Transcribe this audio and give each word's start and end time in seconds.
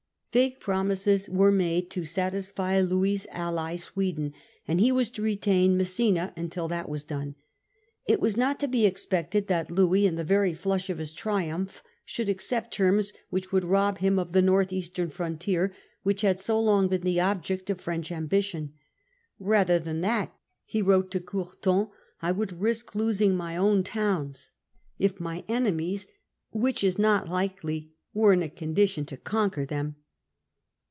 Vague 0.33 0.61
promises 0.61 1.27
were 1.27 1.51
made 1.51 1.89
to 1.91 2.05
satisfy 2.05 2.79
Louis's 2.79 3.27
ally, 3.31 3.75
Sweden, 3.75 4.33
and 4.65 4.79
he 4.79 4.89
was 4.89 5.11
to 5.11 5.21
retain 5.21 5.75
Messina 5.75 6.31
until 6.37 6.69
that 6.69 6.87
was 6.87 7.03
done. 7.03 7.35
It 8.07 8.21
was 8.21 8.37
not 8.37 8.57
to 8.61 8.69
be 8.69 8.85
expected 8.85 9.47
that 9.47 9.69
Louis, 9.69 10.05
in 10.07 10.15
the 10.15 10.23
very 10.23 10.53
flush 10.53 10.89
of 10.89 10.99
his 10.99 11.11
triumph, 11.11 11.83
should 12.05 12.29
accept 12.29 12.73
terms 12.73 13.11
which 13.29 13.51
would 13.51 13.65
rob 13.65 13.97
him 13.97 14.17
of 14.17 14.31
the 14.31 14.41
north 14.41 14.71
eastern 14.71 15.09
frontier, 15.09 15.73
which 16.03 16.21
had 16.21 16.39
so 16.39 16.57
long 16.61 16.87
been 16.87 17.01
the 17.01 17.19
object 17.19 17.69
of 17.69 17.81
French 17.81 18.09
ambition. 18.09 18.71
'Rather 19.37 19.79
than 19.79 19.99
that,' 19.99 20.33
he 20.63 20.81
wrote 20.81 21.11
to 21.11 21.19
Courtin,' 21.19 21.89
I 22.21 22.31
would 22.31 22.61
risk 22.61 22.95
losing 22.95 23.35
my 23.35 23.57
own 23.57 23.83
towns, 23.83 24.51
if 24.97 25.19
my 25.19 25.43
enemies, 25.49 26.07
which 26.51 26.85
is 26.85 26.97
not 26.97 27.27
likely, 27.27 27.91
were 28.13 28.31
in 28.31 28.41
a 28.41 28.47
condition 28.47 29.03
to 29.07 29.17
conquer 29.17 29.65
them. 29.65 29.97